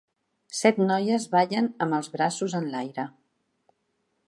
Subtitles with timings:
[0.59, 3.09] set noies ballen amb els braços enlaire.